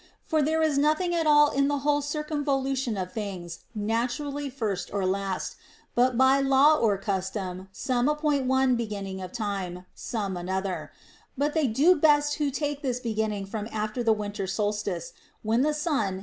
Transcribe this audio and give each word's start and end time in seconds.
For 0.25 0.41
there 0.41 0.63
is 0.63 0.79
nothing 0.79 1.13
at 1.13 1.27
all 1.27 1.51
in 1.51 1.67
the 1.67 1.77
whole 1.85 2.01
circumvolution 2.01 2.97
of 2.99 3.11
things 3.11 3.65
nat 3.75 4.07
urally 4.07 4.51
first 4.51 4.91
or 4.91 5.05
last, 5.05 5.57
but 5.93 6.17
by 6.17 6.39
law 6.41 6.75
or 6.79 6.97
custom 6.97 7.69
some 7.71 8.09
appoint 8.09 8.47
one 8.47 8.75
beginning 8.75 9.21
of 9.21 9.31
time, 9.31 9.85
some 9.93 10.35
another; 10.35 10.91
but 11.37 11.53
they 11.53 11.67
do 11.67 11.93
best 11.95 12.37
who 12.37 12.49
take 12.49 12.81
this 12.81 12.99
beginning 12.99 13.45
from 13.45 13.69
after 13.71 14.01
the 14.01 14.11
winter 14.11 14.47
solstice, 14.47 15.13
when 15.43 15.61
the 15.61 15.71
sun. 15.71 16.19